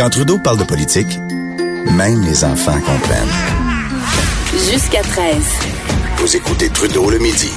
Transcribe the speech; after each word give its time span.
Quand 0.00 0.08
Trudeau 0.08 0.38
parle 0.42 0.56
de 0.58 0.64
politique, 0.64 1.18
même 1.94 2.24
les 2.24 2.42
enfants 2.42 2.80
comprennent. 2.80 3.28
Jusqu'à 4.70 5.02
13. 5.02 5.34
Vous 6.16 6.36
écoutez 6.36 6.70
Trudeau 6.70 7.10
le 7.10 7.18
midi. 7.18 7.50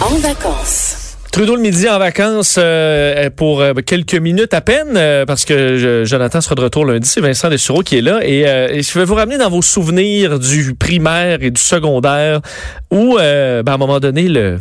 En 0.00 0.14
vacances. 0.20 1.16
Trudeau 1.32 1.56
le 1.56 1.62
midi 1.62 1.88
en 1.88 1.98
vacances 1.98 2.54
euh, 2.56 3.30
pour 3.30 3.60
euh, 3.62 3.72
quelques 3.84 4.14
minutes 4.14 4.54
à 4.54 4.60
peine, 4.60 4.92
euh, 4.96 5.26
parce 5.26 5.44
que 5.44 5.76
je- 5.76 6.04
Jonathan 6.04 6.40
sera 6.40 6.54
de 6.54 6.60
retour 6.60 6.84
lundi, 6.84 7.08
c'est 7.08 7.20
Vincent 7.20 7.48
Dessureau 7.48 7.82
qui 7.82 7.98
est 7.98 8.02
là. 8.02 8.20
Et, 8.22 8.46
euh, 8.46 8.68
et 8.70 8.82
je 8.84 8.96
vais 8.96 9.04
vous 9.04 9.16
ramener 9.16 9.36
dans 9.36 9.50
vos 9.50 9.60
souvenirs 9.62 10.38
du 10.38 10.74
primaire 10.76 11.38
et 11.42 11.50
du 11.50 11.60
secondaire, 11.60 12.42
où, 12.92 13.18
euh, 13.18 13.64
ben, 13.64 13.72
à 13.72 13.74
un 13.74 13.78
moment 13.78 13.98
donné, 13.98 14.28
le 14.28 14.34
le- 14.52 14.60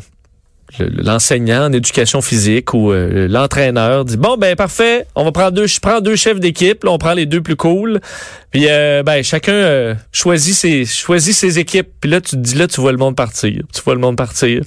l'enseignant 0.79 1.65
en 1.65 1.73
éducation 1.73 2.21
physique 2.21 2.73
ou 2.73 2.91
euh, 2.91 3.27
l'entraîneur 3.27 4.05
dit 4.05 4.17
bon 4.17 4.37
ben 4.37 4.55
parfait 4.55 5.05
on 5.15 5.23
va 5.23 5.31
prendre 5.31 5.51
deux 5.51 5.67
je 5.67 5.79
prends 5.79 6.01
deux 6.01 6.15
chefs 6.15 6.39
d'équipe 6.39 6.83
on 6.87 6.97
prend 6.97 7.13
les 7.13 7.25
deux 7.25 7.41
plus 7.41 7.55
cool 7.55 7.99
puis 8.51 8.65
euh, 8.69 9.03
ben 9.03 9.23
chacun 9.23 9.53
euh, 9.53 9.95
choisit 10.11 10.55
ses 10.55 10.85
choisit 10.85 11.35
ses 11.35 11.59
équipes 11.59 11.89
puis 12.01 12.09
là 12.09 12.21
tu 12.21 12.31
te 12.31 12.41
dis 12.41 12.55
là 12.55 12.67
tu 12.67 12.81
vois 12.81 12.91
le 12.91 12.97
monde 12.97 13.15
partir 13.15 13.61
tu 13.73 13.81
vois 13.83 13.93
le 13.93 14.01
monde 14.01 14.17
partir 14.17 14.61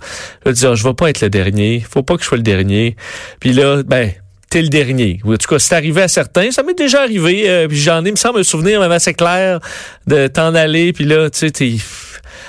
là 0.45 0.53
tu 0.53 0.61
dis 0.61 0.67
Ah, 0.67 0.75
je 0.75 0.85
vais 0.85 0.95
pas 0.95 1.11
être 1.11 1.21
le 1.21 1.31
dernier 1.31 1.85
faut 1.89 2.03
pas 2.03 2.17
que 2.17 2.23
je 2.23 2.29
sois 2.29 2.39
le 2.39 2.45
dernier 2.45 2.97
puis 3.41 3.53
là 3.53 3.83
ben 3.83 4.13
t'es 4.49 4.63
le 4.63 4.69
dernier. 4.69 5.21
En 5.25 5.37
tout 5.37 5.49
cas, 5.49 5.59
c'est 5.59 5.75
arrivé 5.75 6.03
à 6.03 6.09
certains. 6.09 6.51
Ça 6.51 6.63
m'est 6.63 6.75
déjà 6.75 7.03
arrivé. 7.03 7.51
euh, 7.51 7.69
puis 7.69 7.77
j'en 7.77 8.05
ai, 8.05 8.11
me 8.11 8.17
semble, 8.17 8.41
un 8.41 8.45
souvenir 8.45 8.81
même 8.81 8.93
assez 8.93 9.13
clair 9.13 9.61
de 10.07 10.29
t'en 10.29 10.55
aller. 10.55 10.93
Puis 10.93 11.05
là, 11.05 11.29
tu 11.31 11.49
sais, 11.49 11.77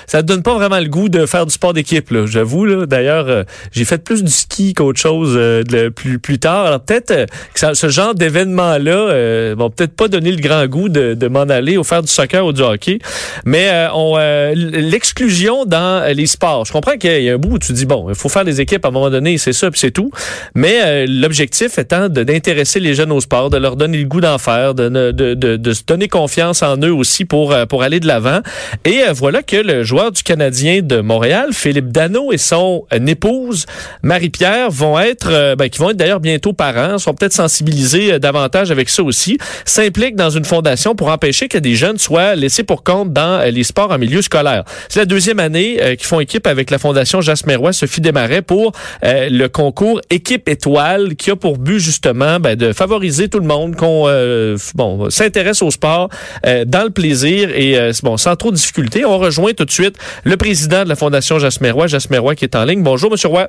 ça 0.08 0.22
donne 0.22 0.42
pas 0.42 0.54
vraiment 0.54 0.80
le 0.80 0.88
goût 0.88 1.08
de 1.08 1.26
faire 1.26 1.46
du 1.46 1.52
sport 1.52 1.72
d'équipe, 1.72 2.10
là. 2.10 2.26
J'avoue, 2.26 2.64
là. 2.64 2.86
D'ailleurs, 2.86 3.28
euh, 3.28 3.44
j'ai 3.70 3.84
fait 3.84 4.02
plus 4.02 4.24
du 4.24 4.32
ski 4.32 4.74
qu'autre 4.74 4.98
chose 4.98 5.34
euh, 5.36 5.90
plus, 5.90 6.18
plus 6.18 6.38
tard. 6.38 6.66
Alors 6.66 6.80
peut-être 6.80 7.10
euh, 7.10 7.26
que 7.54 7.74
ce 7.74 7.88
genre 7.88 8.14
d'événements-là 8.14 8.90
euh, 8.90 9.54
vont 9.56 9.70
peut-être 9.70 9.94
pas 9.94 10.08
donner 10.08 10.32
le 10.32 10.40
grand 10.40 10.66
goût 10.66 10.88
de, 10.88 11.14
de 11.14 11.28
m'en 11.28 11.42
aller 11.42 11.76
ou 11.76 11.84
faire 11.84 12.02
du 12.02 12.08
soccer 12.08 12.44
ou 12.44 12.52
du 12.52 12.62
hockey. 12.62 12.98
Mais 13.44 13.70
on, 13.94 14.16
l'exclusion 14.54 15.64
dans 15.66 16.10
les 16.14 16.26
sports. 16.26 16.64
Je 16.64 16.72
comprends 16.72 16.96
qu'il 16.96 17.22
y 17.22 17.30
a 17.30 17.34
un 17.34 17.36
bout 17.36 17.56
où 17.56 17.58
tu 17.58 17.72
dis, 17.72 17.84
bon, 17.86 18.08
il 18.08 18.14
faut 18.14 18.30
faire 18.30 18.44
des 18.44 18.60
équipes 18.60 18.84
à 18.84 18.88
un 18.88 18.90
moment 18.90 19.10
donné, 19.10 19.36
c'est 19.36 19.52
ça, 19.52 19.70
puis 19.70 19.78
c'est 19.78 19.90
tout. 19.90 20.10
Mais 20.54 21.06
l'objectif 21.06 21.78
étant 21.78 22.08
d'intéresser 22.08 22.80
les 22.80 22.94
jeunes 22.94 23.12
au 23.12 23.20
sport, 23.20 23.50
de 23.50 23.58
leur 23.58 23.76
donner 23.76 23.98
le 23.98 24.04
goût 24.04 24.20
d'en 24.20 24.38
faire, 24.38 24.74
de, 24.74 24.88
de, 24.88 25.34
de, 25.34 25.56
de 25.56 25.72
se 25.72 25.82
donner 25.86 26.08
confiance 26.08 26.62
en 26.62 26.76
eux 26.78 26.92
aussi 26.92 27.24
pour, 27.24 27.54
pour 27.68 27.82
aller 27.82 28.00
de 28.00 28.06
l'avant. 28.06 28.40
Et 28.84 29.02
voilà 29.12 29.42
que 29.42 29.56
le 29.56 29.84
joueur 29.84 29.97
du 29.98 30.22
Canadien 30.22 30.80
de 30.82 31.00
Montréal, 31.00 31.48
Philippe 31.52 31.90
Dano, 31.90 32.32
et 32.32 32.38
son 32.38 32.86
euh, 32.92 33.06
épouse, 33.06 33.66
Marie-Pierre, 34.02 34.70
vont 34.70 34.98
être, 34.98 35.28
euh, 35.30 35.56
ben, 35.56 35.68
qui 35.68 35.80
vont 35.80 35.90
être 35.90 35.96
d'ailleurs 35.96 36.20
bientôt 36.20 36.52
parents, 36.52 36.98
sont 36.98 37.14
peut-être 37.14 37.32
sensibilisés 37.32 38.12
euh, 38.12 38.18
davantage 38.18 38.70
avec 38.70 38.88
ça 38.88 39.02
aussi, 39.02 39.38
s'impliquent 39.64 40.14
dans 40.14 40.30
une 40.30 40.44
fondation 40.44 40.94
pour 40.94 41.08
empêcher 41.08 41.48
que 41.48 41.58
des 41.58 41.74
jeunes 41.74 41.98
soient 41.98 42.36
laissés 42.36 42.62
pour 42.62 42.84
compte 42.84 43.12
dans 43.12 43.42
les 43.50 43.64
sports 43.64 43.90
en 43.90 43.98
milieu 43.98 44.22
scolaire. 44.22 44.64
C'est 44.88 45.00
la 45.00 45.06
deuxième 45.06 45.40
année 45.40 45.78
qu'ils 45.96 46.06
font 46.06 46.20
équipe 46.20 46.46
avec 46.46 46.70
la 46.70 46.78
fondation 46.78 47.20
Jasmerois 47.20 47.72
Sophie 47.72 48.00
Desmarais 48.00 48.42
pour 48.42 48.72
le 49.02 49.46
concours 49.48 50.00
Équipe 50.10 50.48
Étoile 50.48 51.16
qui 51.16 51.30
a 51.30 51.36
pour 51.36 51.58
but 51.58 51.78
justement 51.78 52.38
ben, 52.40 52.56
de 52.56 52.72
favoriser 52.72 53.28
tout 53.28 53.40
le 53.40 53.46
monde 53.46 53.76
qu'on 53.76 54.04
euh, 54.06 54.56
bon 54.74 55.10
s'intéresse 55.10 55.62
au 55.62 55.70
sport 55.70 56.08
dans 56.44 56.84
le 56.84 56.90
plaisir 56.90 57.50
et 57.50 57.90
bon 58.02 58.16
sans 58.16 58.36
trop 58.36 58.50
de 58.50 58.56
difficultés. 58.56 59.04
On 59.04 59.18
rejoint 59.18 59.52
tout 59.52 59.64
de 59.64 59.70
suite 59.70 59.87
le 60.24 60.36
président 60.36 60.84
de 60.84 60.88
la 60.88 60.96
fondation 60.96 61.38
Jasmerois, 61.38 61.86
Jasmerois 61.86 62.34
qui 62.34 62.44
est 62.44 62.56
en 62.56 62.64
ligne. 62.64 62.82
Bonjour 62.82 63.10
Monsieur 63.10 63.28
Roy. 63.28 63.48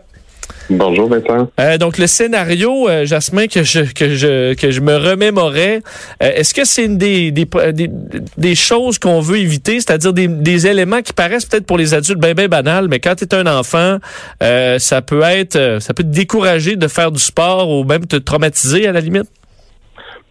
Bonjour 0.70 1.10
Vincent. 1.10 1.50
Euh, 1.60 1.78
donc 1.78 1.98
le 1.98 2.06
scénario, 2.08 2.88
euh, 2.88 3.06
Jasmin, 3.06 3.48
que 3.48 3.64
je 3.64 3.82
que 3.92 4.16
je 4.16 4.54
que 4.54 4.70
je 4.72 4.82
me 4.82 4.98
remémorais, 4.98 5.82
euh, 6.22 6.32
est-ce 6.36 6.54
que 6.54 6.66
c'est 6.66 6.86
une 6.86 6.98
des 6.98 7.32
des, 7.32 7.48
des, 7.74 7.90
des 8.38 8.56
choses 8.56 9.00
qu'on 9.00 9.20
veut 9.20 9.38
éviter, 9.38 9.80
c'est-à-dire 9.80 10.14
des, 10.14 10.28
des 10.28 10.68
éléments 10.68 11.02
qui 11.02 11.14
paraissent 11.14 11.46
peut-être 11.46 11.66
pour 11.66 11.78
les 11.78 11.94
adultes 11.94 12.20
bien 12.20 12.34
bien 12.34 12.48
banals, 12.48 12.88
mais 12.88 13.00
quand 13.00 13.16
tu 13.16 13.24
es 13.24 13.36
un 13.36 13.48
enfant, 13.48 13.98
ça 14.40 15.02
peut 15.02 15.22
être 15.24 15.78
ça 15.80 15.94
peut 15.94 16.04
te 16.04 16.10
décourager 16.10 16.76
de 16.76 16.88
faire 16.88 17.12
du 17.12 17.20
sport 17.20 17.70
ou 17.70 17.84
même 17.84 18.06
te 18.06 18.16
traumatiser 18.16 18.88
à 18.88 18.92
la 18.92 19.02
limite? 19.02 19.30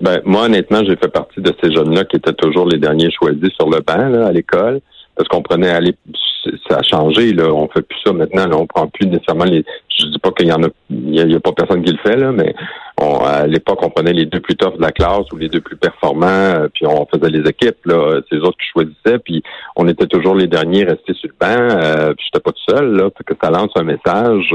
Ben 0.00 0.20
moi 0.24 0.42
honnêtement, 0.42 0.84
j'ai 0.84 0.96
fait 0.96 1.08
partie 1.08 1.40
de 1.40 1.52
ces 1.60 1.72
jeunes-là 1.72 2.04
qui 2.04 2.16
étaient 2.16 2.32
toujours 2.32 2.68
les 2.68 2.78
derniers 2.78 3.10
choisis 3.10 3.50
sur 3.54 3.68
le 3.68 3.80
banc 3.80 4.08
là, 4.08 4.26
à 4.26 4.32
l'école 4.32 4.80
parce 5.18 5.28
qu'on 5.28 5.42
prenait 5.42 5.70
aller 5.70 5.94
ça 6.70 6.78
a 6.78 6.82
changé 6.82 7.32
là, 7.32 7.52
on 7.52 7.68
fait 7.68 7.82
plus 7.82 7.98
ça 8.06 8.12
maintenant, 8.12 8.46
là, 8.46 8.56
on 8.56 8.66
prend 8.66 8.86
plus 8.86 9.06
nécessairement 9.06 9.44
les 9.44 9.64
je 9.98 10.06
dis 10.06 10.18
pas 10.20 10.30
qu'il 10.30 10.46
y 10.46 10.52
en 10.52 10.62
a 10.62 10.68
il 10.88 11.14
y 11.14 11.34
a, 11.34 11.40
pas 11.40 11.52
personne 11.52 11.82
qui 11.82 11.92
le 11.92 11.98
fait 11.98 12.16
là, 12.16 12.30
mais 12.30 12.54
on, 13.00 13.18
à 13.18 13.46
l'époque 13.46 13.80
on 13.82 13.90
prenait 13.90 14.12
les 14.12 14.26
deux 14.26 14.40
plus 14.40 14.54
toughs 14.54 14.76
de 14.76 14.80
la 14.80 14.92
classe 14.92 15.30
ou 15.32 15.36
les 15.36 15.48
deux 15.48 15.60
plus 15.60 15.76
performants, 15.76 16.26
euh, 16.26 16.68
puis 16.72 16.86
on 16.86 17.06
faisait 17.12 17.30
les 17.30 17.46
équipes 17.50 17.84
là, 17.84 18.20
c'est 18.28 18.36
les 18.36 18.42
autres 18.42 18.56
qui 18.58 18.68
choisissaient, 18.72 19.18
puis 19.18 19.42
on 19.74 19.88
était 19.88 20.06
toujours 20.06 20.36
les 20.36 20.46
derniers 20.46 20.84
restés 20.84 21.14
sur 21.14 21.28
le 21.28 21.36
banc, 21.38 21.76
euh, 21.76 22.14
puis 22.14 22.26
j'étais 22.26 22.42
pas 22.42 22.52
tout 22.52 22.74
seul 22.76 22.92
là, 22.94 23.10
parce 23.10 23.24
que 23.26 23.34
ça 23.42 23.50
lance 23.50 23.72
un 23.74 23.84
message 23.84 24.54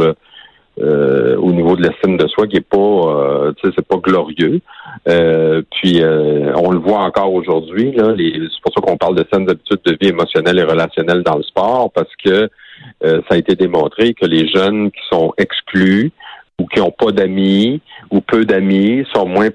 euh, 0.80 1.38
au 1.38 1.52
niveau 1.52 1.76
de 1.76 1.84
l'estime 1.84 2.18
de 2.18 2.28
soi 2.28 2.48
qui 2.48 2.58
est 2.58 2.62
pas 2.62 2.78
euh, 2.78 3.54
c'est 3.64 3.88
pas 3.88 3.98
glorieux 3.98 4.60
euh, 5.08 5.62
puis 5.72 6.02
euh, 6.02 6.52
on 6.56 6.72
le 6.72 6.80
voit 6.80 7.02
encore 7.02 7.32
aujourd'hui 7.32 7.92
là 7.92 8.16
c'est 8.18 8.62
pour 8.62 8.74
ça 8.74 8.82
qu'on 8.82 8.98
parle 8.98 9.16
de 9.16 9.26
saines 9.32 9.50
habitudes 9.50 9.82
de 9.86 9.98
vie 10.02 10.10
émotionnelles 10.10 10.58
et 10.58 10.64
relationnelles 10.64 11.22
dans 11.22 11.38
le 11.38 11.44
sport 11.44 11.92
parce 11.94 12.10
que 12.24 12.50
euh, 13.04 13.22
ça 13.30 13.36
a 13.36 13.38
été 13.38 13.56
démontré 13.56 14.16
que 14.16 14.26
les 14.26 14.48
jeunes 14.48 14.90
qui 14.92 15.02
sont 15.12 15.34
exclus 15.38 16.12
ou 16.60 16.66
qui 16.66 16.82
ont 16.82 16.92
pas 16.92 17.12
d'amis 17.12 17.82
ou 18.10 18.22
peu 18.22 18.44
d'amis 18.44 19.06
sont 19.14 19.28
moins 19.28 19.50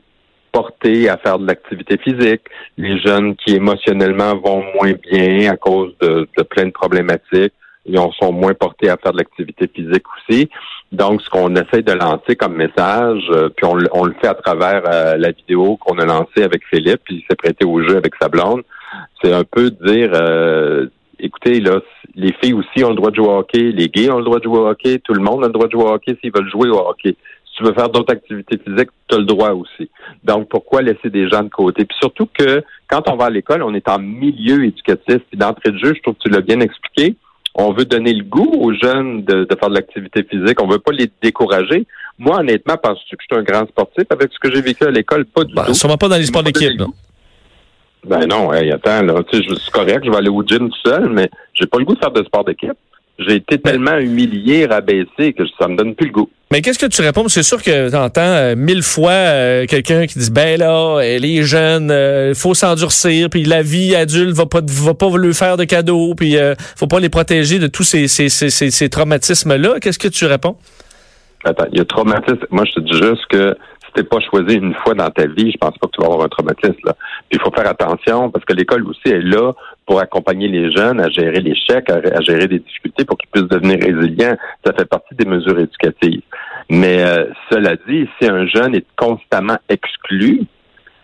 portés 0.52 1.08
à 1.08 1.16
faire 1.18 1.38
de 1.38 1.46
l'activité 1.46 1.98
physique, 1.98 2.42
les 2.76 2.98
jeunes 3.00 3.36
qui 3.36 3.54
émotionnellement 3.54 4.36
vont 4.36 4.64
moins 4.74 4.92
bien 5.10 5.52
à 5.52 5.56
cause 5.56 5.92
de, 6.00 6.28
de 6.36 6.42
plein 6.42 6.66
de 6.66 6.70
problématiques, 6.70 7.52
ils 7.88 7.98
sont 8.20 8.32
moins 8.32 8.54
portés 8.54 8.88
à 8.88 8.96
faire 8.96 9.12
de 9.12 9.18
l'activité 9.18 9.68
physique 9.72 10.04
aussi. 10.16 10.48
Donc, 10.90 11.20
ce 11.20 11.28
qu'on 11.28 11.54
essaie 11.54 11.82
de 11.82 11.92
lancer 11.92 12.34
comme 12.36 12.54
message, 12.56 13.22
euh, 13.30 13.50
puis 13.54 13.66
on, 13.66 13.74
le- 13.74 13.88
on 13.92 14.04
le 14.04 14.14
fait 14.20 14.28
à 14.28 14.34
travers 14.34 14.82
euh, 14.90 15.16
la 15.18 15.32
vidéo 15.32 15.76
qu'on 15.76 15.98
a 15.98 16.06
lancée 16.06 16.42
avec 16.42 16.62
Philippe, 16.70 17.00
puis 17.04 17.16
il 17.16 17.24
s'est 17.28 17.36
prêté 17.36 17.66
au 17.66 17.82
jeu 17.86 17.96
avec 17.96 18.14
sa 18.20 18.28
blonde, 18.28 18.62
c'est 19.22 19.32
un 19.34 19.44
peu 19.44 19.70
dire, 19.70 20.10
euh, 20.14 20.86
écoutez, 21.18 21.60
là, 21.60 21.80
les 22.14 22.32
filles 22.42 22.54
aussi 22.54 22.82
ont 22.84 22.88
le 22.90 22.94
droit 22.96 23.10
de 23.10 23.16
jouer 23.16 23.26
au 23.28 23.38
hockey, 23.38 23.70
les 23.72 23.88
gays 23.88 24.10
ont 24.10 24.18
le 24.18 24.24
droit 24.24 24.38
de 24.38 24.44
jouer 24.44 24.58
au 24.58 24.66
hockey, 24.66 24.98
tout 24.98 25.12
le 25.12 25.20
monde 25.22 25.44
a 25.44 25.48
le 25.48 25.52
droit 25.52 25.66
de 25.66 25.72
jouer 25.72 25.84
au 25.84 25.92
hockey 25.92 26.16
s'ils 26.22 26.32
veulent 26.34 26.50
jouer 26.50 26.70
au 26.70 26.78
hockey. 26.78 27.16
Si 27.44 27.52
tu 27.58 27.64
veux 27.64 27.74
faire 27.74 27.90
d'autres 27.90 28.12
activités 28.12 28.56
physiques, 28.56 28.88
tu 29.08 29.16
as 29.16 29.18
le 29.18 29.24
droit 29.24 29.50
aussi. 29.50 29.90
Donc, 30.24 30.48
pourquoi 30.48 30.80
laisser 30.80 31.10
des 31.10 31.28
gens 31.28 31.42
de 31.42 31.48
côté? 31.50 31.84
Puis 31.84 31.96
surtout 32.00 32.28
que 32.32 32.62
quand 32.88 33.10
on 33.10 33.16
va 33.16 33.26
à 33.26 33.30
l'école, 33.30 33.62
on 33.62 33.74
est 33.74 33.88
en 33.88 33.98
milieu 33.98 34.64
éducatif. 34.64 35.18
Puis 35.28 35.36
d'entrée 35.36 35.72
de 35.72 35.78
jeu, 35.78 35.92
je 35.94 36.00
trouve 36.02 36.14
que 36.14 36.22
tu 36.22 36.30
l'as 36.30 36.40
bien 36.40 36.60
expliqué. 36.60 37.16
On 37.60 37.72
veut 37.72 37.84
donner 37.84 38.12
le 38.12 38.22
goût 38.22 38.50
aux 38.60 38.72
jeunes 38.72 39.24
de, 39.24 39.42
de 39.44 39.56
faire 39.58 39.68
de 39.68 39.74
l'activité 39.74 40.22
physique. 40.22 40.62
On 40.62 40.68
veut 40.68 40.78
pas 40.78 40.92
les 40.92 41.10
décourager. 41.20 41.86
Moi, 42.16 42.38
honnêtement, 42.38 42.76
penses-tu 42.80 43.16
que 43.16 43.22
je 43.28 43.34
suis 43.34 43.40
un 43.40 43.44
grand 43.44 43.66
sportif 43.66 44.04
avec 44.10 44.30
ce 44.32 44.38
que 44.38 44.54
j'ai 44.54 44.60
vécu 44.62 44.84
à 44.84 44.90
l'école? 44.90 45.24
Pas 45.24 45.42
du 45.42 45.54
Ben, 45.54 45.64
tout. 45.64 45.74
sûrement 45.74 45.96
pas 45.96 46.08
dans 46.08 46.16
les 46.16 46.26
sports 46.26 46.44
d'équipe. 46.44 46.80
Ben 48.06 48.26
non, 48.26 48.52
hey, 48.52 48.70
attends, 48.70 49.02
là, 49.02 49.22
tu 49.28 49.38
sais, 49.38 49.44
je- 49.48 49.54
c'est 49.56 49.72
correct, 49.72 50.02
je 50.04 50.10
vais 50.10 50.16
aller 50.16 50.28
au 50.28 50.42
gym 50.46 50.70
tout 50.70 50.78
seul, 50.88 51.08
mais 51.10 51.28
j'ai 51.52 51.66
pas 51.66 51.78
le 51.78 51.84
goût 51.84 51.94
de 51.94 51.98
faire 51.98 52.12
de 52.12 52.22
sport 52.22 52.44
d'équipe. 52.44 52.72
J'ai 53.18 53.34
été 53.34 53.58
tellement 53.58 53.96
humilié, 53.98 54.66
rabaissé 54.66 55.32
que 55.32 55.42
ça 55.58 55.66
me 55.66 55.76
donne 55.76 55.96
plus 55.96 56.06
le 56.06 56.12
goût. 56.12 56.30
Mais 56.50 56.62
qu'est-ce 56.62 56.78
que 56.78 56.86
tu 56.86 57.02
réponds? 57.02 57.28
C'est 57.28 57.42
sûr 57.42 57.62
que 57.62 57.90
t'entends 57.90 58.20
euh, 58.22 58.54
mille 58.56 58.82
fois 58.82 59.10
euh, 59.10 59.66
quelqu'un 59.66 60.06
qui 60.06 60.18
dit 60.18 60.30
ben 60.30 60.58
là, 60.58 60.96
euh, 60.96 61.18
les 61.18 61.42
jeunes, 61.42 61.90
il 61.92 62.34
faut 62.34 62.54
s'endurcir, 62.54 63.28
puis 63.28 63.44
la 63.44 63.60
vie 63.62 63.94
adulte 63.94 64.34
va 64.34 64.46
pas 64.46 64.60
va 64.64 64.94
pas 64.94 65.10
leur 65.14 65.34
faire 65.34 65.58
de 65.58 65.64
cadeaux, 65.64 66.14
puis 66.14 66.38
euh, 66.38 66.54
faut 66.76 66.86
pas 66.86 67.00
les 67.00 67.10
protéger 67.10 67.58
de 67.58 67.66
tous 67.66 67.82
ces 67.82 68.08
ces, 68.08 68.30
ces, 68.30 68.48
ces, 68.48 68.70
ces 68.70 68.88
traumatismes-là. 68.88 69.78
Qu'est-ce 69.80 69.98
que 69.98 70.08
tu 70.08 70.24
réponds? 70.24 70.56
Attends, 71.44 71.66
il 71.70 71.78
y 71.78 71.80
a 71.82 71.84
traumatisme. 71.84 72.46
Moi, 72.50 72.64
je 72.64 72.72
te 72.72 72.80
dis 72.80 72.98
juste 72.98 73.26
que 73.28 73.54
si 73.84 73.92
t'es 73.94 74.02
pas 74.02 74.18
choisi 74.20 74.54
une 74.54 74.74
fois 74.74 74.94
dans 74.94 75.10
ta 75.10 75.26
vie, 75.26 75.52
je 75.52 75.58
pense 75.58 75.76
pas 75.78 75.86
que 75.86 75.92
tu 75.94 76.00
vas 76.00 76.06
avoir 76.06 76.22
un 76.24 76.28
traumatisme. 76.28 76.80
Là. 76.84 76.94
Puis 77.28 77.38
il 77.38 77.40
faut 77.40 77.52
faire 77.54 77.68
attention 77.68 78.30
parce 78.30 78.44
que 78.46 78.54
l'école 78.54 78.86
aussi 78.86 79.08
est 79.08 79.20
là 79.20 79.52
pour 79.88 80.00
accompagner 80.00 80.48
les 80.48 80.70
jeunes 80.70 81.00
à 81.00 81.08
gérer 81.08 81.40
l'échec, 81.40 81.88
à, 81.88 82.20
gérer 82.20 82.46
des 82.46 82.58
difficultés 82.58 83.06
pour 83.06 83.16
qu'ils 83.16 83.30
puissent 83.30 83.48
devenir 83.48 83.78
résilients. 83.80 84.36
Ça 84.62 84.74
fait 84.74 84.84
partie 84.84 85.14
des 85.14 85.24
mesures 85.24 85.58
éducatives. 85.58 86.20
Mais 86.68 87.02
euh, 87.02 87.24
cela 87.50 87.74
dit, 87.88 88.06
si 88.20 88.28
un 88.28 88.46
jeune 88.46 88.74
est 88.74 88.84
constamment 88.96 89.56
exclu, 89.70 90.42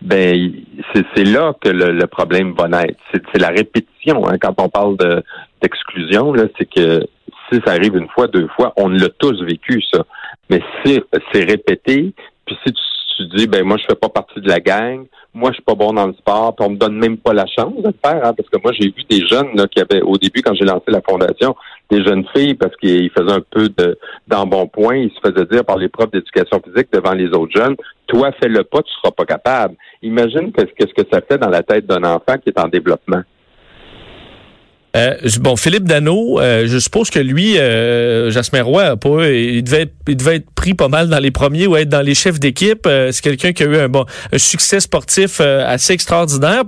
ben 0.03 0.53
c'est 0.93 1.25
là 1.25 1.55
que 1.59 1.71
le, 1.71 2.07
problème 2.07 2.53
va 2.53 2.69
naître. 2.69 3.01
C'est 3.11 3.41
la 3.41 3.49
répétition. 3.49 4.29
Hein, 4.29 4.37
quand 4.39 4.61
on 4.61 4.69
parle 4.69 4.99
de 4.99 5.23
d'exclusion, 5.63 6.35
c'est 6.59 6.71
que 6.71 7.01
si 7.49 7.61
ça 7.65 7.73
arrive 7.73 7.97
une 7.97 8.09
fois, 8.09 8.27
deux 8.27 8.49
fois, 8.49 8.75
on 8.77 8.91
l'a 8.91 9.09
tous 9.19 9.43
vécu 9.45 9.81
ça. 9.95 10.05
Mais 10.51 10.61
si 10.85 11.01
c'est 11.33 11.45
répété, 11.45 12.13
puis 12.45 12.59
si 12.67 12.73
tu 12.75 12.83
tu 13.17 13.27
dis, 13.37 13.47
ben 13.47 13.65
moi, 13.65 13.77
je 13.77 13.85
fais 13.89 13.95
pas 13.95 14.09
partie 14.09 14.41
de 14.41 14.49
la 14.49 14.61
gang, 14.61 15.07
moi, 15.33 15.51
je 15.51 15.55
suis 15.55 15.63
pas 15.63 15.75
bon 15.75 15.93
dans 15.93 16.07
le 16.07 16.15
sport, 16.15 16.55
puis 16.55 16.67
on 16.67 16.71
me 16.71 16.77
donne 16.77 16.97
même 16.97 17.17
pas 17.17 17.33
la 17.33 17.47
chance 17.47 17.75
de 17.77 17.89
le 17.89 17.95
faire, 18.05 18.25
hein, 18.25 18.35
parce 18.35 18.49
que 18.49 18.59
moi, 18.63 18.73
j'ai 18.79 18.87
vu 18.87 19.05
des 19.09 19.27
jeunes 19.27 19.49
là, 19.55 19.67
qui 19.67 19.81
avaient, 19.81 20.03
au 20.03 20.17
début, 20.17 20.43
quand 20.43 20.55
j'ai 20.55 20.65
lancé 20.65 20.85
la 20.89 21.01
fondation, 21.01 21.57
des 21.91 22.05
jeunes 22.05 22.25
filles, 22.35 22.55
parce 22.55 22.75
qu'ils 22.77 23.11
faisaient 23.11 23.33
un 23.33 23.43
peu 23.51 23.69
de 23.69 23.99
d'embonpoint, 24.29 24.97
ils 24.97 25.11
se 25.11 25.21
faisaient 25.21 25.47
dire 25.47 25.65
par 25.65 25.77
les 25.77 25.89
profs 25.89 26.11
d'éducation 26.11 26.61
physique 26.65 26.89
devant 26.93 27.13
les 27.13 27.29
autres 27.29 27.53
jeunes, 27.55 27.77
toi, 28.07 28.31
fais-le 28.41 28.65
pas, 28.65 28.83
tu 28.83 28.93
seras 28.95 29.11
pas 29.11 29.25
capable. 29.25 29.77
Imagine 30.03 30.53
qu'est-ce 30.53 30.95
que 30.95 31.09
ça 31.13 31.21
fait 31.21 31.39
dans 31.39 31.51
la 31.51 31.63
tête 31.63 31.87
d'un 31.87 32.05
enfant 32.05 32.37
qui 32.43 32.51
est 32.51 32.61
en 32.61 32.69
développement. 32.69 33.23
Euh, 34.97 35.15
bon, 35.41 35.57
Philippe 35.57 35.85
Dano, 35.85 36.39
euh, 36.39 36.67
je 36.67 36.79
suppose 36.79 37.11
que 37.11 37.19
lui, 37.19 37.59
euh, 37.59 38.31
Jasmin 38.31 38.63
Roy, 38.63 38.97
pas, 38.97 39.29
il 39.29 39.65
devait, 39.65 39.83
être, 39.83 39.95
il 40.07 40.17
devait 40.17 40.37
être 40.37 40.51
pris 40.55 40.75
pas 40.75 40.87
mal 40.87 41.09
dans 41.09 41.19
les 41.19 41.33
premiers 41.33 41.67
ou 41.67 41.77
être 41.77 41.89
dans 41.89 42.01
les 42.01 42.15
chefs 42.15 42.39
d'équipe. 42.39 42.87
Euh, 42.87 43.11
c'est 43.11 43.23
quelqu'un 43.23 43.53
qui 43.53 43.65
a 43.65 43.67
eu 43.67 43.77
un 43.77 43.89
bon 43.89 44.05
un 44.33 44.39
succès 44.39 44.79
sportif 44.79 45.41
assez 45.41 45.95
extraordinaire. 45.95 46.63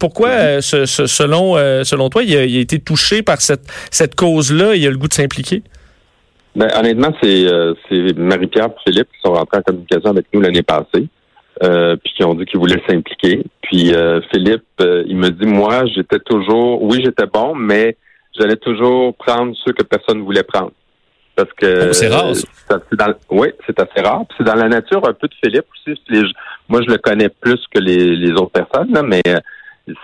pourquoi, 0.00 0.60
ce, 0.60 0.86
selon 0.86 1.54
selon 1.84 2.08
toi, 2.08 2.22
il 2.24 2.36
a, 2.36 2.44
il 2.44 2.56
a, 2.56 2.60
été 2.60 2.80
touché 2.80 3.22
par 3.22 3.40
cette 3.40 3.70
cette 3.90 4.14
cause-là? 4.16 4.74
Il 4.74 4.86
a 4.86 4.90
le 4.90 4.96
goût 4.96 5.08
de 5.08 5.14
s'impliquer? 5.14 5.62
Ben, 6.56 6.68
honnêtement, 6.76 7.14
c'est 7.22 7.46
c'est 7.88 8.16
Marie-Pierre 8.16 8.66
et 8.66 8.90
Philippe 8.90 9.08
qui 9.14 9.20
sont 9.24 9.34
rentrés 9.34 9.58
en 9.58 9.62
communication 9.62 10.10
avec 10.10 10.26
nous 10.32 10.40
l'année 10.40 10.62
passée. 10.62 11.08
Euh, 11.64 11.96
puis 11.96 12.12
qui 12.16 12.24
ont 12.24 12.34
dit 12.34 12.44
qu'ils 12.44 12.60
voulaient 12.60 12.80
s'impliquer. 12.88 13.44
Puis 13.68 13.94
euh, 13.94 14.20
Philippe, 14.32 14.64
euh, 14.80 15.04
il 15.06 15.16
me 15.16 15.28
dit, 15.28 15.46
moi, 15.46 15.84
j'étais 15.94 16.18
toujours, 16.20 16.82
oui, 16.82 17.02
j'étais 17.04 17.26
bon, 17.26 17.54
mais 17.54 17.98
j'allais 18.38 18.56
toujours 18.56 19.14
prendre 19.14 19.54
ceux 19.62 19.72
que 19.72 19.82
personne 19.82 20.18
ne 20.18 20.22
voulait 20.22 20.42
prendre. 20.42 20.72
Parce 21.36 21.52
que 21.52 21.90
oh, 21.90 21.92
c'est 21.92 22.08
rare. 22.08 22.32
oui, 23.30 23.48
c'est 23.66 23.78
assez 23.78 24.00
rare. 24.00 24.24
c'est 24.36 24.44
dans 24.44 24.54
la 24.54 24.68
nature 24.68 25.06
un 25.06 25.12
peu 25.12 25.28
de 25.28 25.34
Philippe 25.44 25.66
aussi. 25.86 26.00
moi, 26.68 26.80
je 26.82 26.90
le 26.90 26.96
connais 26.96 27.28
plus 27.28 27.60
que 27.72 27.78
les, 27.78 28.32
autres 28.32 28.52
personnes, 28.52 29.06
mais 29.06 29.22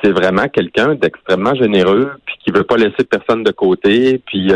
c'est 0.03 0.13
vraiment 0.13 0.47
quelqu'un 0.49 0.95
d'extrêmement 0.95 1.55
généreux, 1.55 2.13
puis 2.27 2.37
qui 2.45 2.53
veut 2.53 2.65
pas 2.65 2.77
laisser 2.77 3.05
personne 3.11 3.43
de 3.43 3.51
côté. 3.51 4.23
Puis 4.27 4.53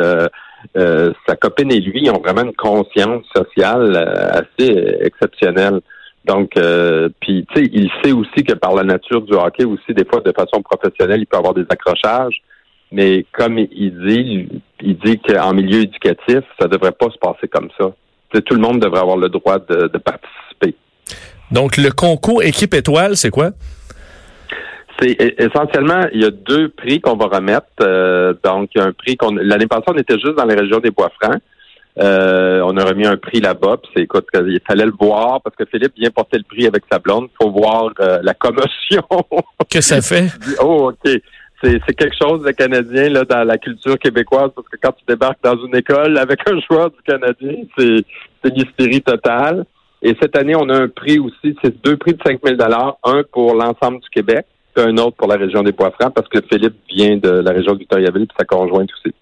sa 0.75 1.37
copine 1.37 1.73
et 1.73 1.81
lui 1.81 2.09
ont 2.11 2.21
vraiment 2.21 2.43
une 2.43 2.55
conscience 2.55 3.25
sociale 3.35 3.97
assez 3.97 4.99
exceptionnelle. 5.01 5.81
Donc, 6.25 6.57
euh, 6.57 7.09
puis 7.21 7.47
tu 7.53 7.63
sais, 7.63 7.71
il 7.73 7.91
sait 8.03 8.13
aussi 8.13 8.45
que 8.45 8.55
par 8.55 8.75
la 8.75 8.83
nature 8.83 9.23
du 9.23 9.35
hockey 9.35 9.65
aussi, 9.65 9.95
des 9.95 10.05
fois 10.05 10.21
de 10.21 10.33
façon 10.33 10.63
professionnelle, 10.63 11.21
il 11.21 11.27
peut 11.27 11.39
avoir 11.39 11.55
des 11.55 11.65
accrochages. 11.71 12.43
Mais 12.91 13.27
comme 13.33 13.59
il 13.59 13.99
dit, 14.07 14.49
il 14.81 14.99
dit 14.99 15.19
qu'en 15.19 15.53
milieu 15.53 15.83
éducatif, 15.83 16.41
ça 16.59 16.69
devrait 16.69 16.93
pas 16.93 17.11
se 17.11 17.19
passer 17.19 17.49
comme 17.49 17.69
ça. 17.79 17.93
tout 18.41 18.55
le 18.55 18.61
monde 18.61 18.81
devrait 18.81 19.01
avoir 19.01 19.17
le 19.17 19.29
droit 19.29 19.59
de, 19.59 19.99
participer. 19.99 20.75
Donc, 21.51 21.77
le 21.77 21.91
concours 21.91 22.43
équipe 22.43 22.75
étoile, 22.75 23.17
c'est 23.17 23.31
quoi? 23.31 23.51
C'est 25.01 25.17
essentiellement, 25.39 26.07
il 26.13 26.23
y 26.23 26.25
a 26.25 26.31
deux 26.31 26.71
prix 26.71 27.01
qu'on 27.01 27.17
va 27.17 27.27
remettre. 27.27 27.67
Euh, 27.83 28.35
donc, 28.43 28.71
il 28.75 28.79
y 28.79 28.81
a 28.81 28.87
un 28.87 28.93
prix 28.93 29.17
qu'on 29.17 29.35
l'année 29.35 29.67
passée, 29.67 29.85
on 29.87 29.97
était 29.97 30.19
juste 30.19 30.35
dans 30.35 30.47
les 30.47 30.57
régions 30.57 30.79
des 30.79 30.91
Bois-Francs. 30.91 31.41
Euh, 32.01 32.61
on 32.65 32.77
a 32.77 32.85
remis 32.85 33.07
un 33.07 33.17
prix 33.17 33.41
là-bas. 33.41 33.79
C'est 33.95 34.03
écoute, 34.03 34.27
il 34.35 34.61
fallait 34.67 34.87
le 34.87 34.93
voir 34.99 35.41
parce 35.43 35.57
que 35.57 35.65
Philippe 35.65 35.95
vient 35.97 36.11
porter 36.11 36.39
le 36.39 36.45
prix 36.45 36.67
avec 36.67 36.85
sa 36.91 36.99
blonde. 36.99 37.29
Il 37.33 37.45
faut 37.45 37.51
voir 37.51 37.91
euh, 38.01 38.19
la 38.23 38.35
commotion. 38.35 39.03
que 39.71 39.81
ça 39.81 40.01
fait? 40.01 40.29
Oh, 40.61 40.93
ok. 40.93 41.13
C'est, 41.61 41.81
quelque 41.97 42.15
chose 42.17 42.45
de 42.45 42.53
canadien 42.53 43.09
là 43.09 43.25
dans 43.25 43.43
la 43.43 43.59
culture 43.59 43.99
québécoise 43.99 44.51
parce 44.55 44.69
que 44.69 44.77
quand 44.81 44.93
tu 44.93 45.05
débarques 45.09 45.43
dans 45.43 45.57
une 45.67 45.75
école 45.75 46.17
avec 46.17 46.39
un 46.49 46.61
joueur 46.61 46.91
du 46.91 47.03
Canadien, 47.05 47.65
c'est 47.77 48.05
c'est 48.45 48.55
l'hystérie 48.55 49.03
totale. 49.03 49.65
Et 50.01 50.15
cette 50.23 50.37
année, 50.37 50.55
on 50.55 50.69
a 50.69 50.83
un 50.83 50.89
prix 50.89 51.19
aussi, 51.19 51.57
c'est 51.61 51.83
deux 51.83 51.97
prix 51.97 52.15
de 52.15 52.23
5 52.25 52.39
000 52.45 52.57
un 53.03 53.23
pour 53.33 53.55
l'ensemble 53.55 53.99
du 53.99 54.09
Québec, 54.11 54.47
et 54.77 54.81
un 54.81 54.97
autre 54.99 55.17
pour 55.17 55.27
la 55.27 55.37
région 55.37 55.65
des 55.65 55.73
Bois-Francs 55.73 56.15
parce 56.15 56.29
que 56.29 56.39
Philippe 56.49 56.77
vient 56.89 57.17
de 57.17 57.31
la 57.31 57.51
région 57.51 57.73
de 57.73 57.79
Victoriaville 57.79 58.23
et 58.23 58.35
sa 58.39 58.45
conjointe 58.45 58.91
aussi. 58.93 59.15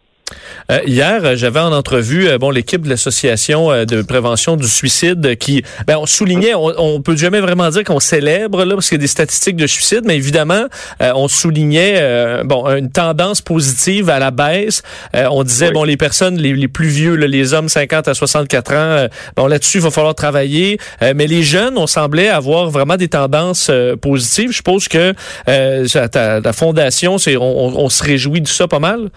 Euh, 0.72 0.80
hier, 0.84 1.20
euh, 1.24 1.36
j'avais 1.36 1.60
en 1.60 1.72
entrevue 1.72 2.28
euh, 2.28 2.38
bon 2.38 2.50
l'équipe 2.50 2.82
de 2.82 2.88
l'association 2.88 3.84
de 3.84 4.02
prévention 4.02 4.56
du 4.56 4.66
suicide 4.66 5.36
qui, 5.38 5.62
ben, 5.86 5.96
on 5.98 6.06
soulignait, 6.06 6.54
on, 6.54 6.72
on 6.76 7.00
peut 7.00 7.16
jamais 7.16 7.40
vraiment 7.40 7.68
dire 7.70 7.84
qu'on 7.84 8.00
célèbre 8.00 8.64
là 8.64 8.74
parce 8.74 8.88
qu'il 8.88 8.96
y 8.96 9.00
a 9.00 9.02
des 9.02 9.06
statistiques 9.06 9.56
de 9.56 9.66
suicide, 9.68 10.02
mais 10.04 10.16
évidemment, 10.16 10.64
on 11.00 11.28
soulignait 11.28 12.42
bon 12.44 12.66
une 12.66 12.90
tendance 12.90 13.40
positive 13.40 14.10
à 14.10 14.18
la 14.18 14.30
baisse. 14.30 14.82
on 15.14 15.44
disait 15.44 15.70
bon 15.70 15.84
les 15.84 15.96
personnes 15.96 16.36
les, 16.36 16.68
plus 16.68 16.88
vieux, 16.88 17.14
les 17.14 17.54
hommes 17.54 17.68
50 17.68 18.08
à 18.08 18.14
64 18.14 18.72
ans, 18.74 19.06
bon 19.36 19.46
là-dessus 19.46 19.78
il 19.78 19.84
va 19.84 19.90
falloir 19.90 20.14
travailler, 20.14 20.78
mais 21.00 21.26
les 21.26 21.42
jeunes, 21.42 21.78
on 21.78 21.86
semblait 21.86 22.28
avoir 22.28 22.70
vraiment 22.70 22.96
des 22.96 23.08
tendances 23.08 23.70
positives. 24.00 24.50
Je 24.50 24.56
suppose 24.56 24.88
que 24.88 25.14
ta, 25.44 26.40
ta, 26.40 26.52
fondation, 26.52 27.18
c'est 27.18 27.36
on, 27.36 27.78
on 27.78 27.88
se 27.88 28.02
réjouit 28.02 28.40
de 28.40 28.48
ça 28.48 28.66
pas 28.66 28.80
mal? 28.80 29.10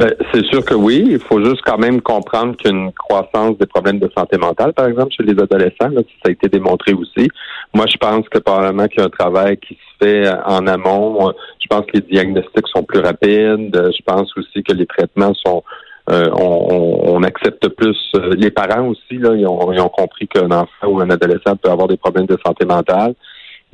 Ben, 0.00 0.14
c'est 0.32 0.46
sûr 0.46 0.64
que 0.64 0.72
oui. 0.72 1.04
Il 1.10 1.18
faut 1.18 1.44
juste 1.44 1.60
quand 1.66 1.76
même 1.76 2.00
comprendre 2.00 2.56
qu'une 2.56 2.90
croissance 2.92 3.58
des 3.58 3.66
problèmes 3.66 3.98
de 3.98 4.10
santé 4.16 4.38
mentale, 4.38 4.72
par 4.72 4.86
exemple, 4.86 5.12
chez 5.14 5.24
les 5.24 5.38
adolescents, 5.38 5.90
ça 5.92 6.28
a 6.28 6.30
été 6.30 6.48
démontré 6.48 6.94
aussi. 6.94 7.28
Moi, 7.74 7.84
je 7.86 7.98
pense 7.98 8.26
que 8.30 8.38
probablement 8.38 8.86
qu'il 8.86 9.00
y 9.00 9.02
a 9.02 9.06
un 9.06 9.10
travail 9.10 9.58
qui 9.58 9.74
se 9.74 10.04
fait 10.06 10.26
en 10.46 10.66
amont. 10.66 11.30
Je 11.60 11.66
pense 11.68 11.84
que 11.84 11.98
les 11.98 12.00
diagnostics 12.00 12.66
sont 12.74 12.82
plus 12.82 13.00
rapides. 13.00 13.76
Je 13.76 14.02
pense 14.06 14.34
aussi 14.38 14.62
que 14.62 14.72
les 14.72 14.86
traitements 14.86 15.34
sont 15.34 15.62
euh, 16.10 16.30
on, 16.32 17.22
accepte 17.22 17.68
plus. 17.68 17.98
Euh, 18.16 18.34
les 18.36 18.50
parents 18.50 18.88
aussi, 18.88 19.18
là, 19.18 19.34
ils 19.36 19.46
ont, 19.46 19.70
ils 19.70 19.80
ont 19.80 19.90
compris 19.90 20.26
qu'un 20.26 20.50
enfant 20.50 20.86
ou 20.86 21.00
un 21.00 21.10
adolescent 21.10 21.56
peut 21.56 21.70
avoir 21.70 21.88
des 21.88 21.98
problèmes 21.98 22.24
de 22.24 22.38
santé 22.44 22.64
mentale. 22.64 23.14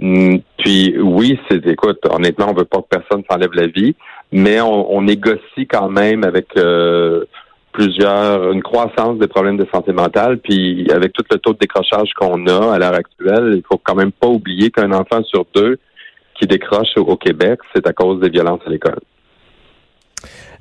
Hum, 0.03 0.41
puis 0.59 0.95
oui, 0.99 1.39
c'est 1.49 1.65
écoute, 1.67 2.01
honnêtement, 2.11 2.49
on 2.51 2.55
veut 2.55 2.67
pas 2.67 2.83
que 2.83 2.99
personne 2.99 3.23
s'enlève 3.31 3.53
la 3.55 3.69
vie, 3.69 3.95
mais 4.33 4.61
on, 4.61 5.03
négocie 5.03 5.67
quand 5.69 5.89
même 5.89 6.25
avec 6.25 6.49
euh, 6.57 7.25
plusieurs 7.73 8.53
une 8.53 8.63
croissance 8.63 9.19
des 9.19 9.29
problèmes 9.29 9.57
de 9.57 9.67
santé 9.73 9.93
mentale. 9.93 10.39
Puis 10.39 10.91
avec 10.91 11.13
tout 11.13 11.25
le 11.31 11.39
taux 11.39 11.53
de 11.53 11.59
décrochage 11.59 12.13
qu'on 12.15 12.47
a 12.47 12.75
à 12.75 12.79
l'heure 12.79 12.95
actuelle, 12.95 13.55
il 13.57 13.63
faut 13.69 13.81
quand 13.83 13.95
même 13.95 14.13
pas 14.13 14.29
oublier 14.29 14.71
qu'un 14.71 14.93
enfant 14.93 15.23
sur 15.25 15.47
deux 15.55 15.79
qui 16.39 16.47
décroche 16.47 16.97
au 16.97 17.17
Québec, 17.17 17.61
c'est 17.75 17.87
à 17.87 17.93
cause 17.93 18.21
des 18.21 18.29
violences 18.29 18.61
à 18.67 18.71
l'école. 18.71 19.01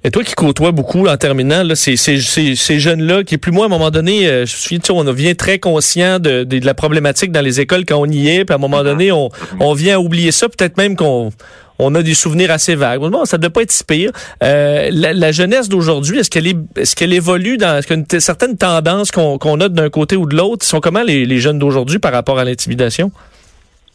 Et 0.06 0.12
toi 0.12 0.24
qui 0.24 0.36
côtoies 0.36 0.72
beaucoup 0.72 1.08
en 1.08 1.18
terminant, 1.18 1.64
là, 1.64 1.74
ces, 1.74 1.96
ces, 1.96 2.20
ces, 2.20 2.80
jeunes-là, 2.80 3.24
qui 3.24 3.40
plus 3.40 3.52
moi, 3.52 3.64
à 3.64 3.66
un 3.66 3.70
moment 3.70 3.90
donné, 3.90 4.28
euh, 4.28 4.46
je 4.46 4.56
me 4.56 4.60
souviens, 4.60 4.80
on 4.92 5.04
devient 5.04 5.36
très 5.36 5.58
conscient 5.58 6.20
de, 6.20 6.44
de, 6.44 6.64
la 6.64 6.76
problématique 6.76 7.32
dans 7.32 7.42
les 7.42 7.60
écoles 7.60 7.86
quand 7.86 7.98
on 7.98 8.06
y 8.06 8.30
est, 8.30 8.46
puis 8.46 8.54
à 8.54 8.58
un 8.58 8.60
moment 8.60 8.84
donné, 8.84 9.12
on, 9.12 9.30
on 9.60 9.74
vient 9.74 9.96
à 9.96 10.00
oublier 10.00 10.32
ça, 10.32 10.48
peut-être 10.48 10.78
même 10.78 10.96
qu'on 10.96 11.32
on 11.80 11.94
a 11.96 12.04
des 12.04 12.14
souvenirs 12.14 12.52
assez 12.52 12.76
vagues. 12.76 13.02
Bon, 13.02 13.26
ça 13.26 13.38
ne 13.38 13.42
doit 13.42 13.52
pas 13.52 13.62
être 13.62 13.72
si 13.72 13.84
pire. 13.84 14.12
Euh, 14.44 14.90
la, 14.92 15.32
jeunesse 15.32 15.70
d'aujourd'hui, 15.70 16.20
est-ce 16.20 16.30
qu'elle 16.30 16.48
est, 16.48 16.58
est-ce 16.76 16.96
qu'elle 16.96 17.14
évolue 17.14 17.58
dans, 17.58 17.78
est-ce 17.78 17.88
qu'il 17.88 17.98
y 17.98 18.00
une 18.00 18.20
certaine 18.20 18.58
tendance 18.58 19.12
qu'on, 19.12 19.60
a 19.60 19.70
d'un 19.70 19.90
côté 19.90 20.16
ou 20.16 20.26
de 20.26 20.36
l'autre? 20.36 20.66
Sont 20.66 20.80
comment 20.80 21.04
les, 21.04 21.26
les 21.26 21.38
jeunes 21.40 21.60
d'aujourd'hui 21.60 22.00
par 22.00 22.14
rapport 22.14 22.40
à 22.40 22.46
l'intimidation? 22.46 23.12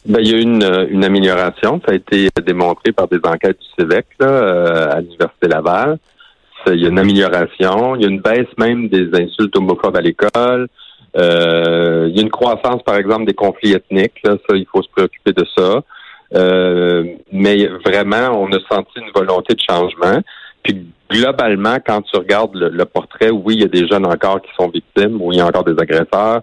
Ben, 0.06 0.20
il 0.20 0.30
y 0.30 0.34
a 0.34 0.38
eu 0.38 0.42
une, 0.42 0.88
une 0.90 1.04
amélioration. 1.04 1.80
Ça 1.84 1.92
a 1.92 1.94
été 1.94 2.28
démontré 2.44 2.92
par 2.92 3.08
des 3.08 3.18
enquêtes 3.24 3.58
du 3.58 3.66
CEVEC 3.78 4.06
euh, 4.22 4.90
à 4.90 5.00
l'Université 5.00 5.48
Laval. 5.48 5.98
Il 6.66 6.80
y 6.80 6.86
a 6.86 6.88
une 6.88 6.98
amélioration. 6.98 7.96
Il 7.96 8.02
y 8.02 8.04
a 8.04 8.08
une 8.08 8.20
baisse 8.20 8.48
même 8.58 8.88
des 8.88 9.08
insultes 9.14 9.56
homophobes 9.56 9.96
à 9.96 10.00
l'école. 10.00 10.68
Euh, 11.16 12.06
il 12.08 12.16
y 12.16 12.20
a 12.20 12.22
une 12.22 12.30
croissance, 12.30 12.82
par 12.82 12.96
exemple, 12.96 13.26
des 13.26 13.34
conflits 13.34 13.72
ethniques. 13.72 14.20
Ça, 14.24 14.36
il 14.54 14.66
faut 14.70 14.82
se 14.82 14.88
préoccuper 14.90 15.32
de 15.32 15.44
ça. 15.56 15.82
Euh, 16.34 17.04
mais 17.32 17.66
vraiment, 17.84 18.40
on 18.40 18.48
a 18.52 18.58
senti 18.70 18.98
une 18.98 19.10
volonté 19.14 19.54
de 19.54 19.60
changement. 19.68 20.20
Puis 20.62 20.86
globalement, 21.10 21.76
quand 21.84 22.02
tu 22.02 22.16
regardes 22.16 22.54
le, 22.54 22.84
portrait, 22.84 23.30
oui, 23.30 23.54
il 23.54 23.60
y 23.62 23.64
a 23.64 23.68
des 23.68 23.88
jeunes 23.88 24.06
encore 24.06 24.40
qui 24.42 24.50
sont 24.56 24.68
victimes, 24.68 25.20
oui, 25.20 25.36
il 25.36 25.38
y 25.38 25.40
a 25.40 25.46
encore 25.46 25.64
des 25.64 25.80
agresseurs, 25.80 26.42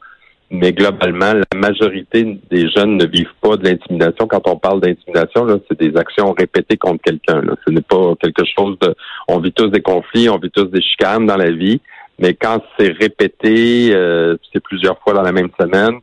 mais 0.50 0.72
globalement, 0.74 1.34
la 1.34 1.60
majorité 1.60 2.40
des 2.50 2.70
jeunes 2.70 2.98
ne 2.98 3.06
vivent 3.06 3.34
pas 3.42 3.58
de 3.58 3.66
l'intimidation. 3.66 4.28
Quand 4.28 4.48
on 4.48 4.58
parle 4.58 4.82
d'intimidation, 4.82 5.46
c'est 5.70 5.80
des 5.80 5.96
actions 5.98 6.34
répétées 6.38 6.78
contre 6.78 7.02
quelqu'un. 7.04 7.42
Ce 7.66 7.72
n'est 7.72 7.82
pas 7.82 8.14
quelque 8.22 8.44
chose 8.58 8.78
de. 8.80 8.96
On 9.28 9.40
vit 9.40 9.52
tous 9.52 9.68
des 9.68 9.82
conflits, 9.82 10.30
on 10.30 10.38
vit 10.38 10.52
tous 10.52 10.66
des 10.66 10.82
chicanes 10.82 11.26
dans 11.26 11.38
la 11.38 11.52
vie, 11.52 11.82
mais 12.20 12.34
quand 12.34 12.62
c'est 12.78 12.92
répété, 12.92 13.94
euh, 13.94 14.38
c'est 14.52 14.62
plusieurs 14.62 14.98
fois 15.00 15.14
dans 15.14 15.22
la 15.22 15.34
même 15.34 15.50
semaine, 15.60 16.00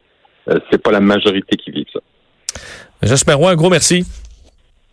euh, 0.49 0.59
c'est 0.71 0.83
pas 0.83 0.93
la 0.93 1.01
majorité 1.01 1.57
qui 1.57 1.71
vit 1.71 1.87
ça. 1.93 2.01
J'espère, 3.07 3.39
un 3.53 3.57
gros 3.57 3.71
merci. 3.71 4.05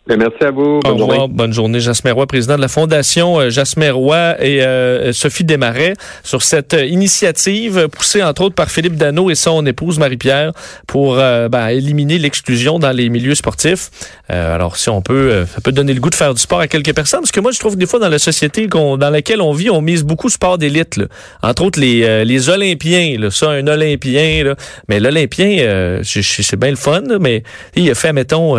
Ben, 0.08 0.18
merci 0.18 0.42
à 0.42 0.50
vous. 0.50 0.80
Bonne 0.80 0.92
Au 0.92 0.96
revoir. 0.96 1.18
Journée. 1.20 1.34
Bonne 1.34 1.52
journée. 1.52 1.78
Jasmer 1.78 2.10
Roy, 2.10 2.26
président 2.26 2.56
de 2.56 2.60
la 2.60 2.66
Fondation 2.66 3.38
euh, 3.38 3.50
Jasmer 3.50 3.90
Roy 3.90 4.34
et 4.40 4.60
euh, 4.64 5.12
Sophie 5.12 5.44
Desmarais 5.44 5.94
sur 6.24 6.42
cette 6.42 6.74
euh, 6.74 6.84
initiative 6.84 7.86
poussée 7.86 8.20
entre 8.20 8.42
autres 8.42 8.56
par 8.56 8.68
Philippe 8.68 8.96
Dano 8.96 9.30
et 9.30 9.36
son 9.36 9.64
épouse 9.64 10.00
Marie-Pierre 10.00 10.52
pour 10.88 11.16
ben, 11.16 11.68
éliminer 11.68 12.18
l'exclusion 12.18 12.78
dans 12.80 12.90
les 12.90 13.08
milieux 13.08 13.34
sportifs. 13.34 13.90
alors 14.28 14.76
si 14.76 14.88
on 14.88 15.02
peut, 15.02 15.44
ça 15.46 15.60
peut 15.60 15.72
donner 15.72 15.94
le 15.94 16.00
goût 16.00 16.10
de 16.10 16.14
faire 16.14 16.34
du 16.34 16.40
sport 16.40 16.60
à 16.60 16.66
quelques 16.66 16.94
personnes 16.94 17.20
parce 17.20 17.32
que 17.32 17.40
moi 17.40 17.52
je 17.52 17.58
trouve 17.58 17.74
que 17.74 17.78
des 17.78 17.86
fois 17.86 18.00
dans 18.00 18.08
la 18.08 18.18
société 18.18 18.66
dans 18.66 19.10
laquelle 19.10 19.40
on 19.40 19.52
vit, 19.52 19.70
on 19.70 19.80
mise 19.80 20.04
beaucoup 20.04 20.28
sport 20.28 20.58
d'élite. 20.58 21.00
Entre 21.42 21.62
autres 21.62 21.80
les, 21.80 22.24
les 22.24 22.48
Olympiens. 22.48 23.16
Là. 23.18 23.30
Ça, 23.30 23.50
un 23.50 23.66
Olympien. 23.66 24.44
Là. 24.44 24.56
Mais 24.88 25.00
l'Olympien, 25.00 26.00
c'est 26.02 26.56
bien 26.56 26.70
le 26.70 26.76
fun, 26.76 27.02
mais 27.20 27.42
il 27.76 27.90
a 27.90 27.94
fait, 27.94 28.12
mettons 28.12 28.56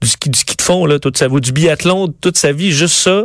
du 0.00 0.08
ski, 0.08 0.30
du 0.30 0.38
ski 0.38 0.56
là, 0.86 0.98
toute 0.98 1.16
sa 1.16 1.28
du 1.28 1.52
biathlon, 1.52 2.08
toute 2.20 2.36
sa 2.36 2.52
vie, 2.52 2.72
juste 2.72 2.94
ça. 2.94 3.24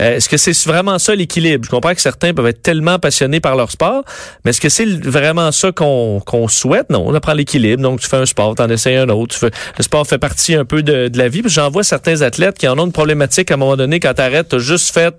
Euh, 0.00 0.16
est-ce 0.16 0.28
que 0.28 0.36
c'est 0.36 0.56
vraiment 0.66 0.98
ça 0.98 1.14
l'équilibre? 1.14 1.64
Je 1.64 1.70
comprends 1.70 1.94
que 1.94 2.00
certains 2.00 2.32
peuvent 2.32 2.46
être 2.46 2.62
tellement 2.62 2.98
passionnés 2.98 3.40
par 3.40 3.56
leur 3.56 3.70
sport, 3.70 4.04
mais 4.44 4.50
est-ce 4.50 4.60
que 4.60 4.68
c'est 4.68 4.86
vraiment 4.86 5.52
ça 5.52 5.72
qu'on 5.72 6.48
souhaite? 6.48 6.88
Non, 6.90 7.04
on 7.06 7.14
apprend 7.14 7.34
l'équilibre. 7.34 7.82
Donc, 7.82 8.00
tu 8.00 8.08
fais 8.08 8.16
un 8.16 8.26
sport, 8.26 8.54
tu 8.54 8.62
en 8.62 8.70
essayes 8.70 8.96
un 8.96 9.08
autre. 9.08 9.34
Tu 9.34 9.40
fais, 9.40 9.50
le 9.76 9.82
sport 9.82 10.06
fait 10.06 10.18
partie 10.18 10.54
un 10.54 10.64
peu 10.64 10.82
de, 10.82 11.08
de 11.08 11.18
la 11.18 11.28
vie. 11.28 11.42
J'en 11.44 11.70
vois 11.70 11.84
certains 11.84 12.22
athlètes 12.22 12.58
qui 12.58 12.68
en 12.68 12.78
ont 12.78 12.86
une 12.86 12.92
problématique 12.92 13.50
à 13.50 13.54
un 13.54 13.58
moment 13.58 13.76
donné 13.76 14.00
quand 14.00 14.14
tu 14.14 14.22
arrêtes, 14.22 14.48
tu 14.48 14.60
juste 14.60 14.92
fait 14.92 15.14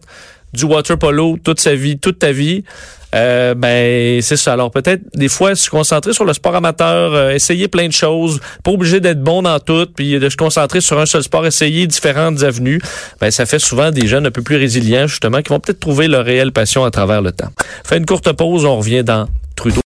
du 0.53 0.65
water 0.65 0.97
polo 0.97 1.37
toute 1.43 1.59
sa 1.59 1.75
vie, 1.75 1.99
toute 1.99 2.19
ta 2.19 2.31
vie. 2.31 2.63
Euh, 3.15 3.55
ben 3.55 4.21
c'est 4.21 4.37
ça. 4.37 4.53
Alors 4.53 4.71
peut-être 4.71 5.01
des 5.15 5.29
fois 5.29 5.55
se 5.55 5.69
concentrer 5.69 6.13
sur 6.13 6.25
le 6.25 6.33
sport 6.33 6.55
amateur, 6.55 7.13
euh, 7.13 7.31
essayer 7.31 7.67
plein 7.67 7.87
de 7.87 7.93
choses, 7.93 8.39
pas 8.63 8.71
obligé 8.71 8.99
d'être 8.99 9.21
bon 9.21 9.41
dans 9.41 9.59
tout, 9.59 9.87
puis 9.95 10.19
de 10.19 10.29
se 10.29 10.37
concentrer 10.37 10.81
sur 10.81 10.99
un 10.99 11.05
seul 11.05 11.23
sport, 11.23 11.45
essayer 11.45 11.87
différentes 11.87 12.43
avenues. 12.43 12.81
Ben 13.19 13.31
ça 13.31 13.45
fait 13.45 13.59
souvent 13.59 13.91
des 13.91 14.07
jeunes 14.07 14.27
un 14.27 14.31
peu 14.31 14.41
plus 14.41 14.57
résilients 14.57 15.07
justement 15.07 15.41
qui 15.41 15.49
vont 15.49 15.59
peut-être 15.59 15.79
trouver 15.79 16.07
leur 16.07 16.25
réelle 16.25 16.51
passion 16.51 16.83
à 16.85 16.91
travers 16.91 17.21
le 17.21 17.31
temps. 17.31 17.49
Fait 17.83 17.97
une 17.97 18.05
courte 18.05 18.31
pause, 18.33 18.65
on 18.65 18.77
revient 18.77 19.03
dans 19.03 19.27
Trudeau. 19.55 19.75